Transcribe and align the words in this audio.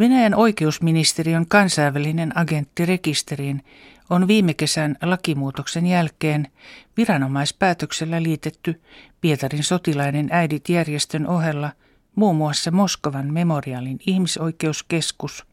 Venäjän 0.00 0.34
oikeusministeriön 0.34 1.46
kansainvälinen 1.46 2.38
agentti 2.38 2.86
rekisteriin 2.86 3.64
on 4.10 4.28
viime 4.28 4.54
kesän 4.54 4.96
lakimuutoksen 5.02 5.86
jälkeen 5.86 6.48
viranomaispäätöksellä 6.96 8.22
liitetty 8.22 8.80
Pietarin 9.20 9.64
sotilainen 9.64 10.28
äidit 10.30 10.68
järjestön 10.68 11.26
ohella 11.26 11.70
muun 12.14 12.36
muassa 12.36 12.70
Moskovan 12.70 13.32
memorialin 13.32 13.98
ihmisoikeuskeskus, 14.06 15.46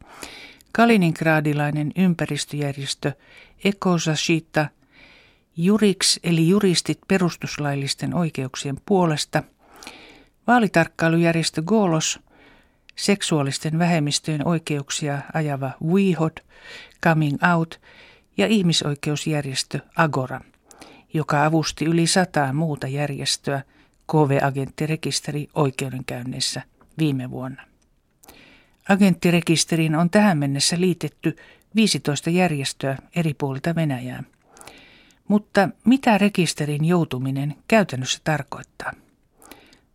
Kaliningradilainen 0.71 1.91
ympäristöjärjestö 1.97 3.11
Ekosashita, 3.63 4.67
Juriks 5.57 6.19
eli 6.23 6.47
juristit 6.49 6.99
perustuslaillisten 7.07 8.13
oikeuksien 8.13 8.77
puolesta, 8.85 9.43
vaalitarkkailujärjestö 10.47 11.61
Golos– 11.61 12.19
seksuaalisten 12.97 13.79
vähemmistöjen 13.79 14.47
oikeuksia 14.47 15.21
ajava 15.33 15.71
WeHod, 15.85 16.37
Coming 17.03 17.37
Out 17.53 17.81
ja 18.37 18.47
ihmisoikeusjärjestö 18.47 19.79
Agora, 19.95 20.41
joka 21.13 21.45
avusti 21.45 21.85
yli 21.85 22.07
sataa 22.07 22.53
muuta 22.53 22.87
järjestöä 22.87 23.61
KV-agenttirekisteri 24.11 25.47
oikeudenkäynnissä 25.53 26.61
viime 26.97 27.31
vuonna. 27.31 27.63
Agenttirekisteriin 28.89 29.95
on 29.95 30.09
tähän 30.09 30.37
mennessä 30.37 30.79
liitetty 30.79 31.35
15 31.75 32.29
järjestöä 32.29 32.97
eri 33.15 33.33
puolilta 33.33 33.75
Venäjää. 33.75 34.23
Mutta 35.27 35.69
mitä 35.85 36.17
rekisterin 36.17 36.85
joutuminen 36.85 37.55
käytännössä 37.67 38.19
tarkoittaa? 38.23 38.91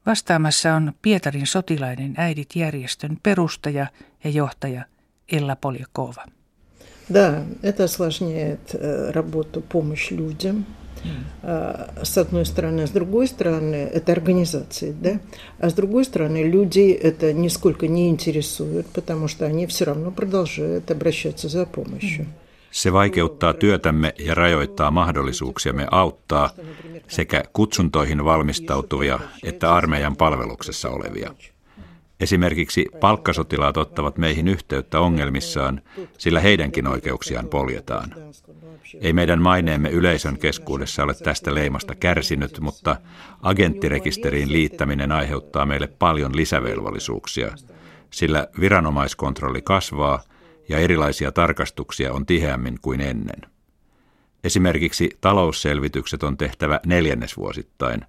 Vastaamassa 0.07 0.75
on 0.75 0.93
Pietarin 1.03 1.47
sotilaiden 1.47 2.15
äidit 2.17 2.57
järjestön 2.57 3.19
perustaja 3.23 3.87
ja 4.25 4.31
johtaja 4.31 4.85
Ella 5.33 5.57
Poljakova. 5.57 6.25
Да, 7.15 7.45
это 7.63 7.85
осложняет 7.85 8.75
э, 8.75 9.11
работу, 9.11 9.61
помощь 9.61 10.11
людям. 10.11 10.65
С 12.03 12.19
одной 12.19 12.47
стороны, 12.47 12.87
с 12.87 12.91
другой 12.91 13.27
стороны, 13.27 13.75
это 13.75 14.13
организации, 14.13 14.95
да, 15.03 15.19
а 15.59 15.69
с 15.69 15.75
другой 15.75 16.05
стороны, 16.05 16.45
людей 16.45 16.93
это 16.93 17.33
нисколько 17.33 17.89
не 17.89 18.09
интересует, 18.09 18.87
потому 18.87 19.27
что 19.27 19.47
они 19.47 19.67
все 19.67 19.85
равно 19.85 20.13
продолжают 20.13 20.91
обращаться 20.93 21.49
за 21.49 21.67
помощью. 21.67 22.25
Mm. 22.25 22.42
Se 22.73 22.93
vaikeuttaa 22.93 23.53
työtämme 23.53 24.15
ja 24.19 24.35
rajoittaa 24.35 24.91
mahdollisuuksiamme 24.91 25.87
auttaa 25.91 26.51
sekä 27.09 27.43
kutsuntoihin 27.53 28.25
valmistautuvia 28.25 29.19
että 29.43 29.75
armeijan 29.75 30.17
palveluksessa 30.17 30.91
olevia. 30.91 31.35
Esimerkiksi 32.21 32.87
palkkasotilaat 33.01 33.77
ottavat 33.77 34.19
meihin 34.19 34.49
yhteyttä 34.49 35.01
ongelmissaan, 35.01 35.83
sillä 36.19 36.41
heidänkin 36.41 36.87
oikeuksiaan 36.87 37.49
poljetaan. 37.49 38.15
Ei 39.01 39.13
meidän 39.13 39.43
maineemme 39.43 39.91
yleisön 39.91 40.39
keskuudessa 40.39 41.03
ole 41.03 41.15
tästä 41.15 41.55
leimasta 41.55 41.95
kärsinyt, 41.95 42.61
mutta 42.61 42.97
agenttirekisteriin 43.43 44.53
liittäminen 44.53 45.13
aiheuttaa 45.13 45.67
meille 45.67 45.87
paljon 45.87 46.37
lisävelvollisuuksia, 46.37 47.55
sillä 48.11 48.47
viranomaiskontrolli 48.61 49.63
kasvaa 49.63 50.23
ja 50.69 50.79
erilaisia 50.79 51.33
tarkastuksia 51.33 52.13
on 52.13 52.27
tiheämmin 52.27 52.79
kuin 52.83 53.01
ennen. 53.01 53.51
Esimerkiksi 54.45 55.11
talousselvitykset 55.21 56.23
on 56.23 56.37
tehtävä 56.37 56.81
neljännesvuosittain, 56.87 58.01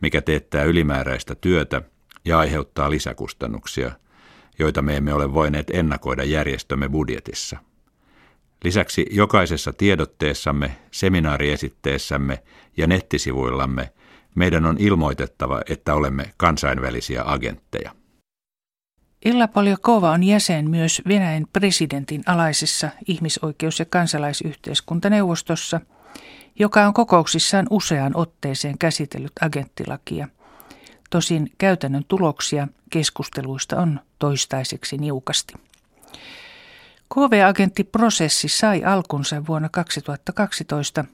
mikä 0.00 0.22
teettää 0.22 0.64
ylimääräistä 0.64 1.34
työtä 1.34 1.82
ja 2.24 2.38
aiheuttaa 2.38 2.90
lisäkustannuksia, 2.90 3.90
joita 4.58 4.82
me 4.82 4.96
emme 4.96 5.14
ole 5.14 5.34
voineet 5.34 5.70
ennakoida 5.70 6.24
järjestömme 6.24 6.88
budjetissa. 6.88 7.58
Lisäksi 8.64 9.06
jokaisessa 9.10 9.72
tiedotteessamme, 9.72 10.76
seminaariesitteessämme 10.90 12.42
ja 12.76 12.86
nettisivuillamme 12.86 13.92
meidän 14.34 14.66
on 14.66 14.76
ilmoitettava, 14.78 15.62
että 15.68 15.94
olemme 15.94 16.30
kansainvälisiä 16.36 17.22
agentteja. 17.26 18.03
Illa 19.24 19.48
Poljakova 19.48 20.10
on 20.10 20.22
jäsen 20.22 20.70
myös 20.70 21.02
Venäjän 21.08 21.46
presidentin 21.52 22.22
alaisessa 22.26 22.90
ihmisoikeus- 23.06 23.78
ja 23.78 23.84
kansalaisyhteiskuntaneuvostossa, 23.84 25.80
joka 26.58 26.86
on 26.86 26.94
kokouksissaan 26.94 27.66
useaan 27.70 28.16
otteeseen 28.16 28.78
käsitellyt 28.78 29.32
agenttilakia. 29.40 30.28
Tosin 31.10 31.52
käytännön 31.58 32.04
tuloksia 32.08 32.68
keskusteluista 32.90 33.76
on 33.80 34.00
toistaiseksi 34.18 34.98
niukasti. 34.98 35.54
KV-agenttiprosessi 37.14 38.48
sai 38.48 38.84
alkunsa 38.84 39.46
vuonna 39.46 39.68
2012, 39.68 41.04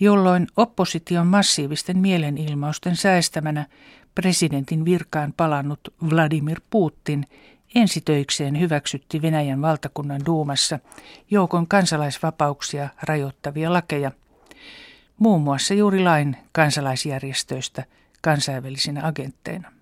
jolloin 0.00 0.46
opposition 0.56 1.26
massiivisten 1.26 1.98
mielenilmausten 1.98 2.96
säästämänä 2.96 3.66
presidentin 4.14 4.84
virkaan 4.84 5.32
palannut 5.36 5.94
Vladimir 6.10 6.60
Putin 6.70 7.26
ensitöikseen 7.74 8.60
hyväksytti 8.60 9.22
Venäjän 9.22 9.62
valtakunnan 9.62 10.26
duumassa 10.26 10.78
joukon 11.30 11.66
kansalaisvapauksia 11.68 12.88
rajoittavia 13.02 13.72
lakeja, 13.72 14.12
muun 15.18 15.42
muassa 15.42 15.74
juuri 15.74 16.02
lain 16.02 16.36
kansalaisjärjestöistä 16.52 17.84
kansainvälisinä 18.22 19.06
agentteina. 19.06 19.72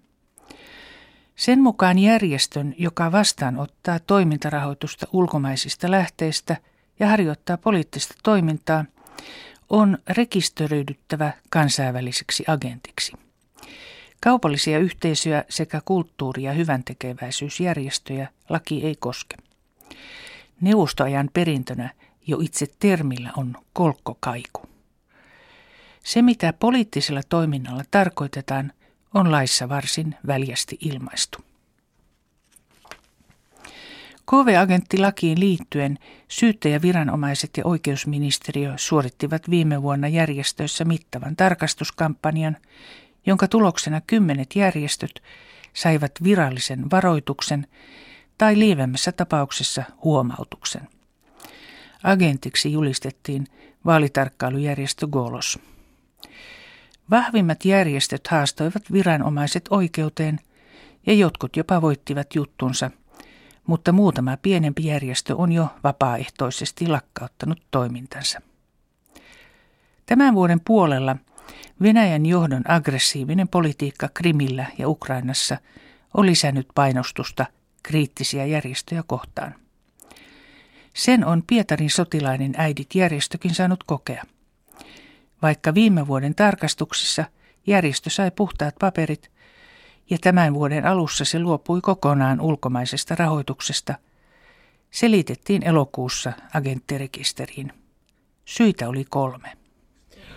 Sen 1.36 1.60
mukaan 1.60 1.98
järjestön, 1.98 2.74
joka 2.78 3.12
vastaanottaa 3.12 3.98
toimintarahoitusta 3.98 5.06
ulkomaisista 5.12 5.90
lähteistä 5.90 6.56
ja 6.98 7.08
harjoittaa 7.08 7.56
poliittista 7.56 8.14
toimintaa, 8.22 8.84
on 9.70 9.98
rekisteröidyttävä 10.08 11.32
kansainväliseksi 11.50 12.44
agentiksi. 12.46 13.12
Kaupallisia 14.20 14.78
yhteisöjä 14.78 15.44
sekä 15.48 15.80
kulttuuri- 15.84 16.42
ja 16.42 16.52
hyväntekeväisyysjärjestöjä 16.52 18.28
laki 18.48 18.86
ei 18.86 18.96
koske. 18.96 19.36
Neuvostoajan 20.60 21.30
perintönä 21.32 21.90
jo 22.26 22.38
itse 22.40 22.66
termillä 22.78 23.32
on 23.36 23.56
kolkkokaiku. 23.72 24.62
Se, 26.04 26.22
mitä 26.22 26.52
poliittisella 26.52 27.20
toiminnalla 27.28 27.82
tarkoitetaan, 27.90 28.72
on 29.14 29.32
laissa 29.32 29.68
varsin 29.68 30.14
väljästi 30.26 30.78
ilmaistu. 30.80 31.38
KV-agenttilakiin 34.30 35.40
liittyen 35.40 35.98
syyttäjäviranomaiset 36.28 37.50
ja 37.56 37.66
oikeusministeriö 37.66 38.72
suorittivat 38.76 39.50
viime 39.50 39.82
vuonna 39.82 40.08
järjestöissä 40.08 40.84
mittavan 40.84 41.36
tarkastuskampanjan, 41.36 42.56
jonka 43.26 43.48
tuloksena 43.48 44.00
kymmenet 44.00 44.56
järjestöt 44.56 45.22
saivat 45.74 46.12
virallisen 46.22 46.90
varoituksen 46.90 47.66
tai 48.38 48.58
lievemmässä 48.58 49.12
tapauksessa 49.12 49.82
huomautuksen. 50.04 50.88
Agentiksi 52.02 52.72
julistettiin 52.72 53.46
vaalitarkkailujärjestö 53.86 55.06
Golos. 55.06 55.58
Vahvimmat 57.10 57.64
järjestöt 57.64 58.26
haastoivat 58.26 58.92
viranomaiset 58.92 59.64
oikeuteen 59.70 60.38
ja 61.06 61.12
jotkut 61.12 61.56
jopa 61.56 61.82
voittivat 61.82 62.34
juttunsa, 62.34 62.90
mutta 63.66 63.92
muutama 63.92 64.36
pienempi 64.36 64.86
järjestö 64.86 65.36
on 65.36 65.52
jo 65.52 65.68
vapaaehtoisesti 65.84 66.86
lakkauttanut 66.86 67.62
toimintansa. 67.70 68.40
Tämän 70.06 70.34
vuoden 70.34 70.60
puolella– 70.60 71.16
Venäjän 71.82 72.26
johdon 72.26 72.70
aggressiivinen 72.70 73.48
politiikka 73.48 74.08
Krimillä 74.14 74.66
ja 74.78 74.88
Ukrainassa 74.88 75.56
on 76.14 76.26
lisännyt 76.26 76.68
painostusta 76.74 77.46
kriittisiä 77.82 78.46
järjestöjä 78.46 79.02
kohtaan. 79.06 79.54
Sen 80.94 81.26
on 81.26 81.42
Pietarin 81.46 81.90
sotilainen 81.90 82.54
äidit 82.56 82.94
järjestökin 82.94 83.54
saanut 83.54 83.84
kokea. 83.84 84.24
Vaikka 85.42 85.74
viime 85.74 86.06
vuoden 86.06 86.34
tarkastuksissa 86.34 87.24
järjestö 87.66 88.10
sai 88.10 88.30
puhtaat 88.30 88.74
paperit 88.80 89.30
ja 90.10 90.18
tämän 90.20 90.54
vuoden 90.54 90.86
alussa 90.86 91.24
se 91.24 91.38
luopui 91.38 91.80
kokonaan 91.80 92.40
ulkomaisesta 92.40 93.14
rahoituksesta, 93.14 93.94
se 94.90 95.10
liitettiin 95.10 95.62
elokuussa 95.62 96.32
agenttirekisteriin. 96.54 97.72
Syitä 98.44 98.88
oli 98.88 99.04
kolme. 99.04 99.59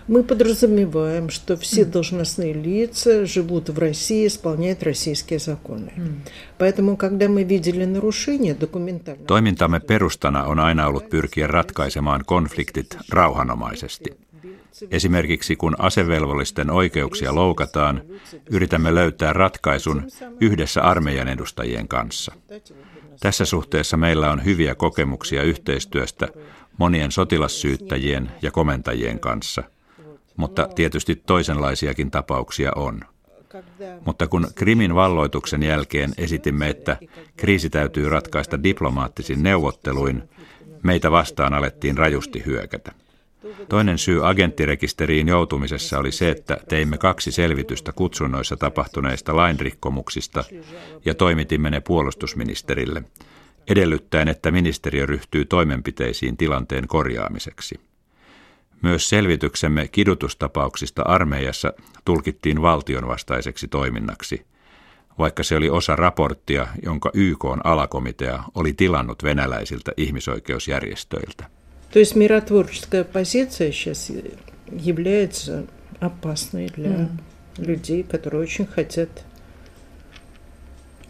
Мы 0.08 0.22
подразумеваем, 0.22 1.28
что 1.28 1.56
все 1.56 1.84
должностные 1.84 2.54
лица 2.54 3.26
живут 3.26 3.68
в 3.68 3.78
России, 3.78 4.26
исполняют 4.26 4.82
российские 4.82 5.38
законы. 5.38 5.92
Поэтому, 6.58 6.96
когда 6.96 7.28
мы 7.28 7.44
видели 7.44 7.84
нарушения 7.84 8.54
документально... 8.54 9.26
Toimintamme 9.26 9.80
perustana 9.80 10.44
on 10.44 10.58
aina 10.58 10.86
ollut 10.86 11.10
pyrkiä 11.10 11.46
ratkaisemaan 11.46 12.24
konfliktit 12.26 12.96
rauhanomaisesti. 13.10 14.10
Esimerkiksi 14.90 15.56
kun 15.56 15.76
asevelvollisten 15.78 16.70
oikeuksia 16.70 17.34
loukataan, 17.34 18.02
yritämme 18.50 18.94
löytää 18.94 19.32
ratkaisun 19.32 20.02
yhdessä 20.40 20.82
armeijan 20.82 21.28
edustajien 21.28 21.88
kanssa. 21.88 22.32
Tässä 23.20 23.44
suhteessa 23.44 23.96
meillä 23.96 24.30
on 24.30 24.44
hyviä 24.44 24.74
kokemuksia 24.74 25.42
yhteistyöstä 25.42 26.28
monien 26.78 27.12
sotilassyyttäjien 27.12 28.30
ja 28.42 28.50
komentajien 28.50 29.20
kanssa, 29.20 29.62
mutta 30.37 30.67
tietysti 30.75 31.15
toisenlaisiakin 31.15 32.11
tapauksia 32.11 32.71
on. 32.75 33.01
Mutta 34.05 34.27
kun 34.27 34.47
Krimin 34.55 34.95
valloituksen 34.95 35.63
jälkeen 35.63 36.13
esitimme, 36.17 36.69
että 36.69 36.97
kriisi 37.37 37.69
täytyy 37.69 38.09
ratkaista 38.09 38.63
diplomaattisin 38.63 39.43
neuvotteluin, 39.43 40.23
meitä 40.83 41.11
vastaan 41.11 41.53
alettiin 41.53 41.97
rajusti 41.97 42.43
hyökätä. 42.45 42.91
Toinen 43.69 43.97
syy 43.97 44.29
agenttirekisteriin 44.29 45.27
joutumisessa 45.27 45.99
oli 45.99 46.11
se, 46.11 46.29
että 46.29 46.57
teimme 46.69 46.97
kaksi 46.97 47.31
selvitystä 47.31 47.91
kutsunnoissa 47.91 48.57
tapahtuneista 48.57 49.35
lainrikkomuksista 49.35 50.43
ja 51.05 51.13
toimitimme 51.13 51.69
ne 51.69 51.79
puolustusministerille, 51.79 53.03
edellyttäen, 53.69 54.27
että 54.27 54.51
ministeriö 54.51 55.05
ryhtyy 55.05 55.45
toimenpiteisiin 55.45 56.37
tilanteen 56.37 56.87
korjaamiseksi. 56.87 57.79
Myös 58.82 59.08
selvityksemme 59.08 59.88
kidutustapauksista 59.88 61.02
armeijassa 61.02 61.72
tulkittiin 62.04 62.62
valtionvastaiseksi 62.62 63.68
toiminnaksi, 63.68 64.46
vaikka 65.18 65.42
se 65.42 65.56
oli 65.56 65.70
osa 65.70 65.96
raporttia, 65.96 66.66
jonka 66.82 67.10
YK 67.14 67.44
alakomitea 67.64 68.42
oli 68.54 68.72
tilannut 68.72 69.22
venäläisiltä 69.22 69.92
ihmisoikeusjärjestöiltä. 69.96 71.44
То 71.90 71.98
есть 71.98 72.14
миротворческая 72.16 73.04
позиция 73.04 73.72
сейчас 73.72 74.12
является 74.72 75.64
опасной 76.00 76.68
для 76.68 76.90
mm. 76.90 77.08
людей, 77.58 78.02
которые 78.02 78.42
очень 78.42 78.66
хотят. 78.66 79.08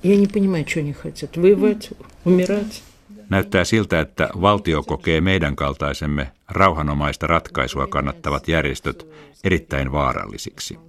Я 0.02 0.16
не 0.16 0.28
понимаю, 0.28 0.64
что 0.68 0.80
они 0.80 0.92
хотят. 0.92 1.36
Воевать, 1.36 1.90
mm. 1.90 2.06
умирать. 2.24 2.82
Näyttää 3.29 3.63
siltä, 3.63 3.99
että 3.99 4.29
valtio 4.41 4.83
kokee 4.83 5.21
meidän 5.21 5.55
kaltaisemme 5.55 6.31
rauhanomaista 6.49 7.27
ratkaisua 7.27 7.87
kannattavat 7.87 8.47
järjestöt 8.47 9.07
erittäin 9.43 9.91
vaarallisiksi. 9.91 10.79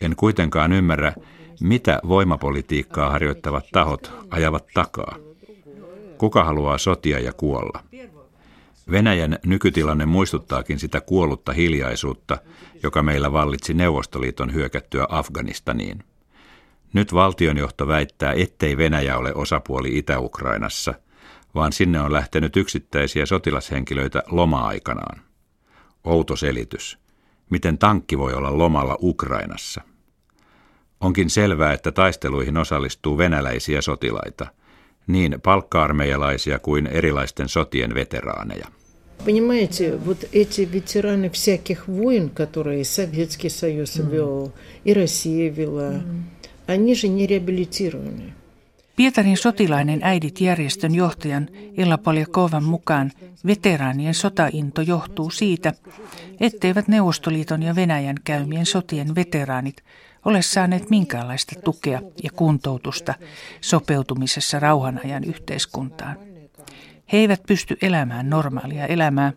En 0.00 0.16
kuitenkaan 0.16 0.72
ymmärrä, 0.72 1.12
mitä 1.60 2.00
voimapolitiikkaa 2.08 3.10
harjoittavat 3.10 3.64
tahot 3.72 4.12
ajavat 4.30 4.66
takaa. 4.74 5.16
Kuka 6.18 6.44
haluaa 6.44 6.78
sotia 6.78 7.18
ja 7.18 7.32
kuolla? 7.32 7.80
Venäjän 8.90 9.38
nykytilanne 9.46 10.06
muistuttaakin 10.06 10.78
sitä 10.78 11.00
kuollutta 11.00 11.52
hiljaisuutta, 11.52 12.38
joka 12.82 13.02
meillä 13.02 13.32
vallitsi 13.32 13.74
Neuvostoliiton 13.74 14.54
hyökättyä 14.54 15.06
Afganistaniin. 15.08 16.04
Nyt 16.92 17.14
valtionjohto 17.14 17.88
väittää, 17.88 18.32
ettei 18.32 18.76
Venäjä 18.76 19.18
ole 19.18 19.34
osapuoli 19.34 19.98
Itä-Ukrainassa, 19.98 20.94
vaan 21.55 21.73
sinne 21.73 21.99
on 21.99 22.13
lähtenyt 22.13 22.57
yksittäisiä 22.57 23.25
sotilashenkilöitä 23.25 24.23
loma-aikanaan. 24.27 25.21
Outo 26.03 26.35
selitys. 26.35 26.97
Miten 27.49 27.77
tankki 27.77 28.17
voi 28.17 28.33
olla 28.33 28.57
lomalla 28.57 28.97
Ukrainassa? 29.01 29.81
Onkin 31.01 31.29
selvää, 31.29 31.73
että 31.73 31.91
taisteluihin 31.91 32.57
osallistuu 32.57 33.17
venäläisiä 33.17 33.81
sotilaita, 33.81 34.47
niin 35.07 35.41
palkka-armeijalaisia 35.43 36.59
kuin 36.59 36.87
erilaisten 36.87 37.49
sotien 37.49 37.93
veteraaneja. 37.95 38.67
Понимаете, 39.25 39.97
вот 40.05 40.25
эти 40.33 40.65
ветераны 40.65 41.29
всяких 41.29 41.87
войн, 41.87 42.29
которые 42.29 42.83
Советский 42.83 43.49
Союз 43.49 43.97
mm. 43.97 44.11
вел, 44.11 44.51
и 44.83 44.93
Россия 44.93 45.49
вела, 45.49 45.91
mm. 45.91 46.23
они 46.67 46.95
же 46.95 47.07
не 47.07 47.25
реабилитированы. 47.25 48.33
Pietarin 48.96 49.36
sotilainen 49.36 50.00
äidit 50.02 50.40
järjestön 50.40 50.94
johtajan 50.94 51.48
Ella 51.76 51.98
Poljakovan 51.98 52.64
mukaan 52.64 53.12
veteraanien 53.46 54.14
sotainto 54.14 54.82
johtuu 54.82 55.30
siitä, 55.30 55.72
etteivät 56.40 56.88
Neuvostoliiton 56.88 57.62
ja 57.62 57.74
Venäjän 57.74 58.16
käymien 58.24 58.66
sotien 58.66 59.14
veteraanit 59.14 59.76
ole 60.24 60.42
saaneet 60.42 60.90
minkäänlaista 60.90 61.60
tukea 61.60 62.02
ja 62.22 62.30
kuntoutusta 62.30 63.14
sopeutumisessa 63.60 64.60
rauhanajan 64.60 65.24
yhteiskuntaan. 65.24 66.16
He 67.12 67.18
eivät 67.18 67.42
pysty 67.46 67.76
elämään 67.82 68.30
normaalia 68.30 68.86
elämää, 68.86 69.32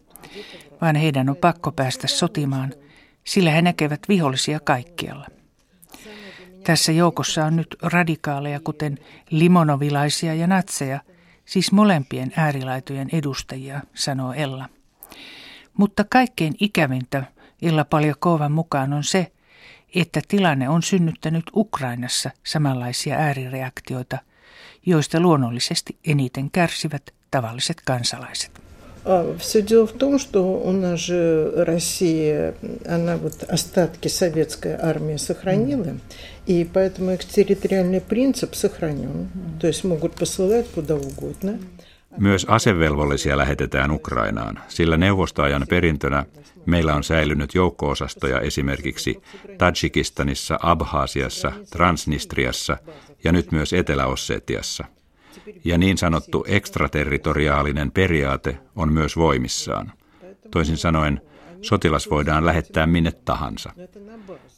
vaan 0.81 0.95
heidän 0.95 1.29
on 1.29 1.35
pakko 1.35 1.71
päästä 1.71 2.07
sotimaan, 2.07 2.73
sillä 3.23 3.51
he 3.51 3.61
näkevät 3.61 3.99
vihollisia 4.09 4.59
kaikkialla. 4.59 5.27
Tässä 6.63 6.91
joukossa 6.91 7.45
on 7.45 7.55
nyt 7.55 7.75
radikaaleja, 7.81 8.59
kuten 8.59 8.99
limonovilaisia 9.29 10.33
ja 10.33 10.47
natseja, 10.47 10.99
siis 11.45 11.71
molempien 11.71 12.33
äärilaitojen 12.35 13.09
edustajia, 13.11 13.81
sanoo 13.93 14.33
Ella. 14.33 14.69
Mutta 15.77 16.05
kaikkein 16.09 16.55
ikävintä 16.59 17.23
Ella 17.61 17.85
Paljakovan 17.85 18.51
mukaan 18.51 18.93
on 18.93 19.03
se, 19.03 19.31
että 19.95 20.21
tilanne 20.27 20.69
on 20.69 20.83
synnyttänyt 20.83 21.45
Ukrainassa 21.55 22.31
samanlaisia 22.43 23.15
äärireaktioita, 23.15 24.17
joista 24.85 25.19
luonnollisesti 25.19 25.97
eniten 26.07 26.51
kärsivät 26.51 27.13
tavalliset 27.31 27.81
kansalaiset. 27.85 28.62
Все 29.38 29.62
дело 29.62 29.86
в 29.86 29.92
том, 29.92 30.18
что 30.18 30.42
у 30.42 30.70
нас 30.70 31.00
же 31.00 31.52
Россия, 31.56 32.54
она 32.86 33.16
вот 33.16 33.42
остатки 33.48 34.08
советской 34.08 34.74
армии 34.74 35.16
сохранила, 35.16 35.96
и 36.46 36.68
поэтому 36.70 37.12
их 37.12 37.24
территориальный 37.24 38.02
принцип 38.02 38.54
сохранен. 38.54 39.28
То 39.60 39.66
есть 39.66 39.84
могут 39.84 40.14
посылать 40.14 40.66
куда 40.74 40.96
угодно. 40.96 41.58
Myös 42.18 42.46
asevelvollisia 42.48 43.36
lähetetään 43.36 43.90
Ukrainaan, 43.90 44.60
sillä 44.68 44.96
neuvostoajan 44.96 45.66
perintönä 45.68 46.24
meillä 46.66 46.94
on 46.94 47.04
säilynyt 47.04 47.54
joukko-osastoja 47.54 48.40
esimerkiksi 48.40 49.22
Tajikistanissa, 49.58 50.58
Abhaasiassa, 50.62 51.52
Transnistriassa 51.70 52.76
ja 53.24 53.32
nyt 53.32 53.52
myös 53.52 53.72
Etelä-Ossetiassa – 53.72 54.98
ja 55.63 55.77
niin 55.77 55.97
sanottu 55.97 56.45
ekstraterritoriaalinen 56.47 57.91
periaate 57.91 58.57
on 58.75 58.93
myös 58.93 59.17
voimissaan. 59.17 59.91
Toisin 60.51 60.77
sanoen, 60.77 61.21
sotilas 61.61 62.09
voidaan 62.09 62.45
lähettää 62.45 62.87
minne 62.87 63.11
tahansa. 63.11 63.73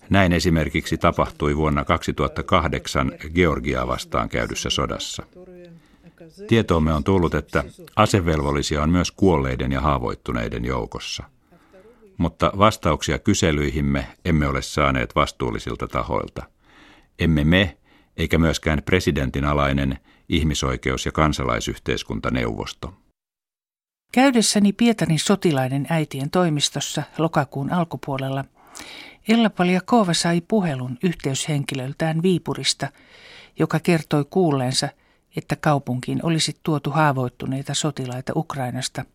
Näin 0.10 0.34
esimerkiksi 0.34 0.98
tapahtui 0.98 1.58
vuonna 1.58 1.86
2008 1.86 3.12
Georgiaa 3.34 3.88
vastaan 3.88 4.30
käydyssä 4.30 4.70
sodassa. 4.70 5.24
Tietoomme 6.48 6.94
on 6.94 7.04
tullut, 7.04 7.36
että 7.36 7.64
asevelvollisia 7.96 8.84
on 8.84 8.90
myös 8.90 9.12
kuolleiden 9.12 9.72
ja 9.72 9.82
haavoittuneiden 9.82 10.66
joukossa. 10.66 11.24
Mutta 12.18 12.52
vastauksia 12.58 13.20
kyselyihimme 13.20 14.08
emme 14.26 14.48
ole 14.48 14.62
saaneet 14.62 15.16
vastuullisilta 15.16 15.88
tahoilta. 15.88 16.44
Emme 17.20 17.44
me, 17.44 17.78
eikä 18.18 18.38
myöskään 18.38 18.82
presidentin 18.86 19.46
alainen 19.46 20.00
ihmisoikeus- 20.30 21.06
ja 21.06 21.12
kansalaisyhteiskuntaneuvosto. 21.12 22.94
Käydessäni 24.12 24.74
Pietarin 24.74 25.20
sotilaiden 25.20 25.88
äitien 25.90 26.30
toimistossa 26.30 27.04
lokakuun 27.18 27.74
alkupuolella 27.74 28.46
Ella 29.28 29.50
Paljakova 29.50 30.14
sai 30.14 30.42
puhelun 30.42 30.98
yhteyshenkilöltään 31.04 32.22
Viipurista, 32.22 32.88
joka 33.60 33.80
kertoi 33.80 34.26
kuulleensa, 34.30 34.90
että 35.36 35.56
kaupunkiin 35.56 36.26
olisi 36.26 36.56
tuotu 36.64 36.92
haavoittuneita 36.92 37.74
sotilaita 37.74 38.34
Ukrainasta, 38.36 39.06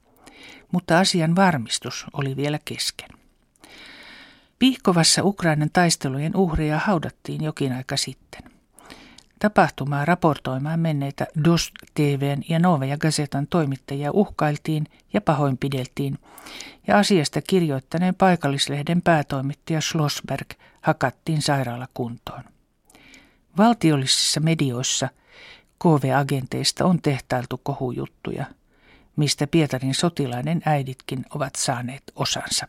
mutta 0.72 0.98
asian 0.98 1.36
varmistus 1.36 2.06
oli 2.12 2.36
vielä 2.36 2.58
kesken. 2.64 3.08
Pihkovassa 4.58 5.22
Ukrainan 5.24 5.70
taistelujen 5.72 6.36
uhreja 6.36 6.78
haudattiin 6.78 7.44
jokin 7.44 7.72
aika 7.72 7.96
sitten. 7.96 8.49
Tapahtumaa 9.40 10.04
raportoimaan 10.04 10.80
menneitä 10.80 11.26
DOS 11.44 11.72
TVn 11.94 12.42
ja 12.48 12.58
Noveja 12.58 12.98
Gazetan 12.98 13.46
toimittajia 13.46 14.10
uhkailtiin 14.12 14.86
ja 15.12 15.20
pahoinpideltiin, 15.20 16.18
ja 16.86 16.98
asiasta 16.98 17.42
kirjoittaneen 17.42 18.14
paikallislehden 18.14 19.02
päätoimittaja 19.02 19.80
Schlossberg 19.80 20.50
hakattiin 20.80 21.42
sairaalakuntoon. 21.42 22.42
Valtiollisissa 23.58 24.40
medioissa 24.40 25.08
KV-agenteista 25.78 26.84
on 26.84 27.02
tehtailtu 27.02 27.60
kohujuttuja, 27.62 28.44
mistä 29.16 29.46
Pietarin 29.46 29.94
sotilainen 29.94 30.62
äiditkin 30.64 31.26
ovat 31.34 31.54
saaneet 31.54 32.02
osansa. 32.16 32.66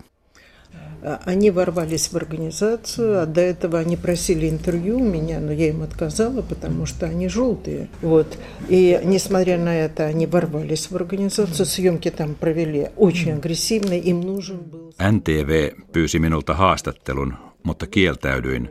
Они 1.26 1.50
ворвались 1.50 2.12
в 2.12 2.16
организацию, 2.16 3.24
а 3.24 3.26
до 3.26 3.42
этого 3.42 3.80
они 3.80 3.98
просили 3.98 4.48
интервью 4.48 4.98
у 4.98 5.04
меня, 5.04 5.40
но 5.40 5.52
я 5.52 5.70
им 5.70 5.82
отказала, 5.82 6.44
потому 6.44 6.86
что 6.86 7.08
они 7.08 7.28
желтые. 7.28 7.88
Вот. 8.02 8.38
И 8.70 9.00
несмотря 9.04 9.58
на 9.58 9.76
это, 9.76 10.06
они 10.06 10.28
ворвались 10.28 10.92
в 10.92 10.96
организацию, 10.96 11.66
съемки 11.66 12.12
там 12.12 12.36
провели 12.36 12.90
очень 12.98 13.32
агрессивно, 13.32 13.94
им 13.94 14.22
нужен 14.22 14.58
был... 14.58 14.94
NTV 15.00 15.76
pyysi 15.92 16.20
minulta 16.20 16.54
haastattelun, 16.54 17.34
mutta 17.64 17.88
kieltäydyin, 17.88 18.70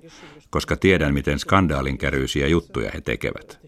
koska 0.51 0.77
tiedän, 0.77 1.15
miten 1.15 1.39
skandaalin 1.39 1.99
käryysiä 1.99 2.47
juttuja 2.47 2.91
he 2.95 3.01
tekevät. 3.01 3.60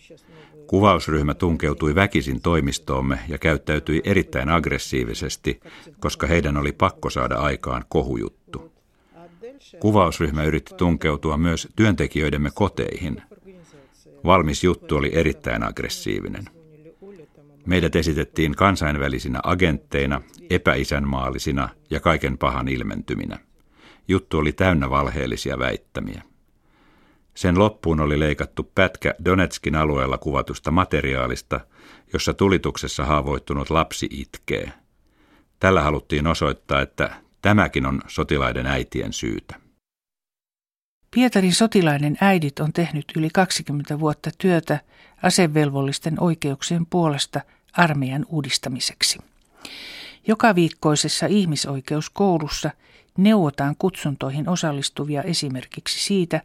Kuvausryhmä 0.73 1.35
tunkeutui 1.35 1.95
väkisin 1.95 2.41
toimistoomme 2.41 3.19
ja 3.29 3.39
käyttäytyi 3.39 4.01
erittäin 4.05 4.49
aggressiivisesti, 4.49 5.61
koska 6.01 6.27
heidän 6.27 6.57
oli 6.57 6.73
pakko 6.73 7.11
saada 7.11 7.35
aikaan 7.35 7.85
kohujuttu. 7.89 8.73
Kuvausryhmä 9.81 10.45
yritti 10.45 10.75
tunkeutua 10.75 11.37
myös 11.37 11.69
työntekijöidemme 11.77 12.51
koteihin. 12.55 13.23
Valmis 14.25 14.65
juttu 14.65 14.97
oli 14.97 15.11
erittäin 15.15 15.63
aggressiivinen. 15.63 16.45
Meidät 17.67 17.97
esitettiin 17.97 18.55
kansainvälisinä 18.55 19.41
agentteina, 19.43 20.21
epäisänmaallisina 20.51 21.69
ja 21.91 22.01
kaiken 22.01 22.39
pahan 22.39 22.69
ilmentyminä. 22.69 23.39
Juttu 24.09 24.39
oli 24.39 24.53
täynnä 24.53 24.91
valheellisia 24.91 25.59
väittämiä. 25.59 26.23
Sen 27.35 27.59
loppuun 27.59 28.01
oli 28.01 28.21
leikattu 28.21 28.71
pätkä 28.75 29.15
Donetskin 29.25 29.75
alueella 29.75 30.19
kuvatusta 30.19 30.71
materiaalista, 30.71 31.61
jossa 32.13 32.35
tulituksessa 32.35 33.05
haavoittunut 33.05 33.71
lapsi 33.71 34.09
itkee. 34.11 34.73
Tällä 35.61 35.83
haluttiin 35.83 36.27
osoittaa, 36.27 36.81
että 36.81 37.11
tämäkin 37.43 37.87
on 37.87 38.03
sotilaiden 38.07 38.67
äitien 38.67 39.13
syytä. 39.13 39.63
Pietarin 41.15 41.55
sotilaiden 41.55 42.19
äidit 42.21 42.61
on 42.61 42.73
tehnyt 42.73 43.05
yli 43.17 43.31
20 43.31 44.01
vuotta 44.01 44.31
työtä 44.39 44.81
asevelvollisten 45.23 46.21
oikeuksien 46.21 46.87
puolesta 46.87 47.41
armeijan 47.73 48.27
uudistamiseksi. 48.29 49.19
Joka 50.27 50.55
viikkoisessa 50.55 51.27
ihmisoikeuskoulussa 51.27 52.71
neuvotaan 53.19 53.75
kutsuntoihin 53.79 54.49
osallistuvia 54.49 55.23
esimerkiksi 55.23 56.05
siitä, 56.05 56.41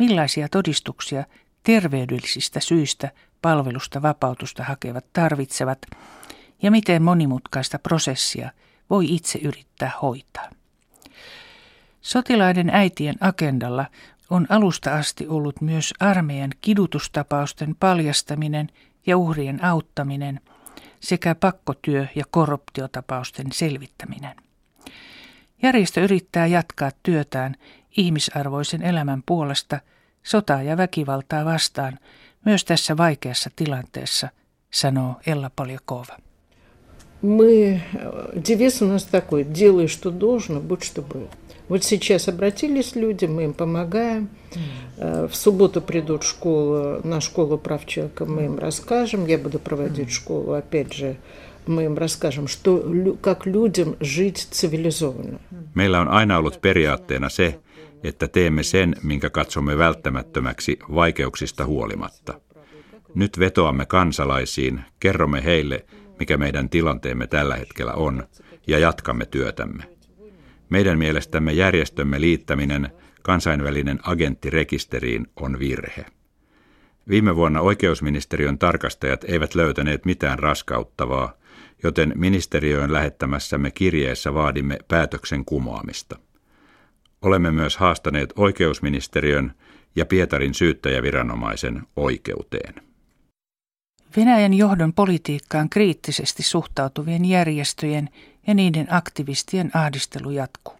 millaisia 0.00 0.48
todistuksia 0.48 1.24
terveydellisistä 1.62 2.60
syistä 2.60 3.10
palvelusta 3.42 4.02
vapautusta 4.02 4.64
hakevat 4.64 5.04
tarvitsevat 5.12 5.78
ja 6.62 6.70
miten 6.70 7.02
monimutkaista 7.02 7.78
prosessia 7.78 8.50
voi 8.90 9.14
itse 9.14 9.38
yrittää 9.38 9.90
hoitaa. 10.02 10.50
Sotilaiden 12.00 12.70
äitien 12.70 13.14
agendalla 13.20 13.86
on 14.30 14.46
alusta 14.48 14.94
asti 14.94 15.28
ollut 15.28 15.60
myös 15.60 15.94
armeijan 16.00 16.50
kidutustapausten 16.60 17.76
paljastaminen 17.80 18.68
ja 19.06 19.16
uhrien 19.16 19.64
auttaminen 19.64 20.40
sekä 21.00 21.34
pakkotyö- 21.34 22.06
ja 22.14 22.24
korruptiotapausten 22.30 23.46
selvittäminen. 23.52 24.36
Järjestö 25.63 26.03
yrittää 26.03 26.47
jatkaa 26.47 26.91
työtään 27.03 27.55
ihmisarvoisen 27.97 28.81
elämän 28.81 29.23
puolesta 29.25 29.79
sotaa 30.23 30.61
ja 30.61 30.77
väkivaltaa 30.77 31.45
vastaan 31.45 31.99
myös 32.45 32.65
tässä 32.65 32.97
vaikeassa 32.97 33.49
tilanteessa, 33.55 34.29
sanoo 34.71 35.15
Ella 35.27 35.51
Poljakova. 35.55 36.17
Мы, 37.21 37.81
девиз 38.35 38.81
у 38.81 38.85
нас 38.85 39.03
такой, 39.05 39.43
делай, 39.43 39.87
что 39.87 40.11
должно, 40.11 40.59
будь, 40.59 40.83
что 40.83 41.01
будет. 41.01 41.29
Вот 41.69 41.83
сейчас 41.83 42.27
обратились 42.27 42.95
люди, 42.95 43.25
мы 43.25 43.45
им 43.45 43.53
помогаем. 43.53 44.29
В 44.97 45.33
субботу 45.33 45.81
придут 45.81 46.23
в 46.23 46.27
школу, 46.27 47.01
на 47.03 47.21
школу 47.21 47.57
прав 47.57 47.85
человека, 47.87 48.25
мы 48.25 48.45
им 48.45 48.59
расскажем. 48.59 49.25
Я 49.25 49.39
буду 49.39 49.57
проводить 49.57 50.11
школу, 50.11 50.53
опять 50.53 50.93
же, 50.93 51.15
мы 51.69 51.83
им 51.83 51.97
расскажем, 51.97 52.47
что, 52.47 52.83
как 53.21 53.45
людям 53.45 53.95
жить 54.01 54.47
цивилизованно. 54.51 55.39
Meillä 55.75 55.99
on 55.99 56.07
aina 56.07 56.37
ollut 56.37 56.61
periaatteena 56.61 57.29
se, 57.29 57.59
että 58.03 58.27
teemme 58.27 58.63
sen, 58.63 58.95
minkä 59.03 59.29
katsomme 59.29 59.77
välttämättömäksi 59.77 60.79
vaikeuksista 60.95 61.65
huolimatta. 61.65 62.39
Nyt 63.15 63.39
vetoamme 63.39 63.85
kansalaisiin, 63.85 64.81
kerromme 64.99 65.43
heille, 65.43 65.85
mikä 66.19 66.37
meidän 66.37 66.69
tilanteemme 66.69 67.27
tällä 67.27 67.55
hetkellä 67.55 67.93
on, 67.93 68.23
ja 68.67 68.79
jatkamme 68.79 69.25
työtämme. 69.25 69.83
Meidän 70.69 70.97
mielestämme 70.97 71.53
järjestömme 71.53 72.21
liittäminen 72.21 72.89
kansainvälinen 73.21 73.99
agenttirekisteriin 74.03 75.27
on 75.35 75.59
virhe. 75.59 76.05
Viime 77.09 77.35
vuonna 77.35 77.61
oikeusministeriön 77.61 78.57
tarkastajat 78.57 79.23
eivät 79.23 79.55
löytäneet 79.55 80.05
mitään 80.05 80.39
raskauttavaa, 80.39 81.33
joten 81.82 82.12
ministeriöön 82.16 82.92
lähettämässämme 82.92 83.70
kirjeessä 83.70 84.34
vaadimme 84.34 84.78
päätöksen 84.88 85.44
kumoamista. 85.44 86.18
Olemme 87.22 87.50
myös 87.50 87.76
haastaneet 87.76 88.32
oikeusministeriön 88.36 89.54
ja 89.96 90.06
Pietarin 90.06 90.54
syyttäjäviranomaisen 90.54 91.82
oikeuteen. 91.96 92.74
Venäjän 94.16 94.54
johdon 94.54 94.92
politiikkaan 94.92 95.68
kriittisesti 95.68 96.42
suhtautuvien 96.42 97.24
järjestöjen 97.24 98.08
ja 98.46 98.54
niiden 98.54 98.86
aktivistien 98.90 99.70
ahdistelu 99.74 100.30
jatkuu. 100.30 100.74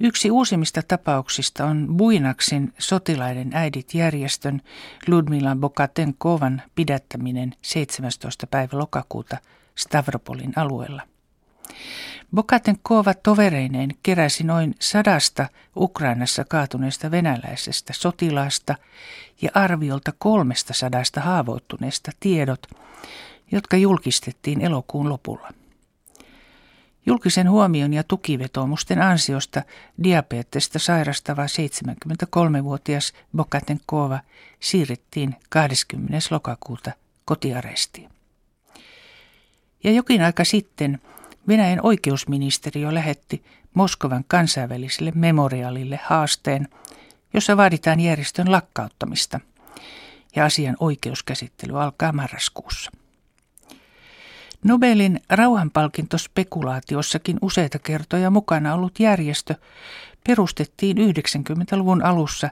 Yksi 0.00 0.30
uusimmista 0.30 0.82
tapauksista 0.88 1.64
on 1.64 1.86
Buinaksin 1.96 2.72
sotilaiden 2.78 3.50
äidit 3.52 3.94
järjestön 3.94 4.60
Ludmila 5.08 5.56
Bokatenkovan 5.56 6.62
pidättäminen 6.74 7.54
17. 7.62 8.46
päivä 8.46 8.78
lokakuuta 8.78 9.36
Stavropolin 9.76 10.52
alueella. 10.56 11.02
Bokatenkova 12.34 13.14
tovereineen 13.14 13.90
keräsi 14.02 14.44
noin 14.44 14.74
sadasta 14.80 15.48
Ukrainassa 15.76 16.44
kaatuneesta 16.44 17.10
venäläisestä 17.10 17.92
sotilaasta 17.92 18.74
ja 19.42 19.50
arviolta 19.54 20.12
kolmesta 20.18 20.74
sadasta 20.74 21.20
haavoittuneesta 21.20 22.10
tiedot, 22.20 22.66
jotka 23.52 23.76
julkistettiin 23.76 24.60
elokuun 24.60 25.08
lopulla. 25.08 25.50
Julkisen 27.06 27.50
huomion 27.50 27.92
ja 27.92 28.04
tukivetomusten 28.04 29.02
ansiosta 29.02 29.62
diabetesta 30.02 30.78
sairastava 30.78 31.44
73-vuotias 31.46 33.12
Bokatenkova 33.36 34.20
siirrettiin 34.60 35.36
20. 35.48 36.18
lokakuuta 36.30 36.92
kotiarestiin. 37.24 38.19
Ja 39.84 39.92
jokin 39.92 40.22
aika 40.22 40.44
sitten 40.44 41.00
Venäjän 41.48 41.80
oikeusministeriö 41.82 42.94
lähetti 42.94 43.44
Moskovan 43.74 44.24
kansainväliselle 44.28 45.12
memorialille 45.14 46.00
haasteen, 46.02 46.68
jossa 47.34 47.56
vaaditaan 47.56 48.00
järjestön 48.00 48.52
lakkauttamista, 48.52 49.40
ja 50.36 50.44
asian 50.44 50.76
oikeuskäsittely 50.80 51.82
alkaa 51.82 52.12
marraskuussa. 52.12 52.90
Nobelin 54.64 55.20
rauhanpalkintospekulaatiossakin 55.28 57.38
useita 57.42 57.78
kertoja 57.78 58.30
mukana 58.30 58.74
ollut 58.74 59.00
järjestö 59.00 59.54
perustettiin 60.26 60.96
90-luvun 60.96 62.04
alussa 62.04 62.50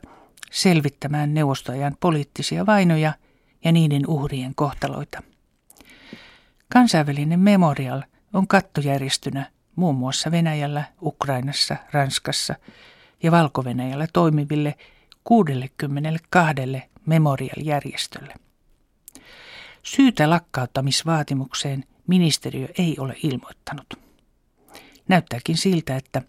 selvittämään 0.51 1.35
neuvostoajan 1.35 1.97
poliittisia 2.01 2.67
vainoja 2.67 3.13
ja 3.65 3.73
niiden 3.73 4.07
uhrien 4.07 4.55
kohtaloita. 4.55 5.23
Kansainvälinen 6.73 7.41
Memorial 7.41 8.03
on 8.33 8.49
kattojärjestönä 8.49 9.51
muun 9.77 9.95
muassa 9.95 10.31
Venäjällä, 10.31 10.85
Ukrainassa, 11.03 11.77
Ranskassa 11.93 12.55
ja 13.23 13.31
valko 13.31 13.65
toimiville 14.13 14.75
62 15.25 16.63
Memorial-järjestölle. 17.07 18.35
Syytä 19.83 20.31
lakkauttamisvaatimukseen 20.31 21.85
ministeriö 22.07 22.69
ei 22.79 22.97
ole 22.99 23.17
ilmoittanut. 23.23 23.95
Näyttääkin 25.09 25.57
siltä, 25.57 25.97
että 25.97 26.23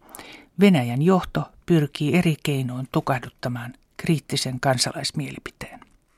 Venäjän 0.60 1.02
johto 1.02 1.44
pyrkii 1.66 2.18
eri 2.18 2.36
keinoin 2.44 2.88
tukahduttamaan 2.92 3.74
kriittisen 3.98 4.60
kansalaismielipiteen. 4.60 5.79